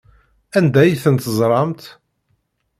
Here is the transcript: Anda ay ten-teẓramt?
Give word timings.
Anda 0.57 0.79
ay 0.81 0.93
ten-teẓramt? 1.03 1.81